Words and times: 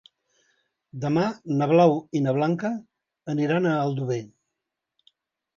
Demà 1.03 1.25
na 1.59 1.67
Blau 1.73 1.93
i 2.19 2.21
na 2.29 2.35
Blanca 2.39 2.71
aniran 3.35 3.69
a 3.69 3.77
Aldover. 3.85 4.21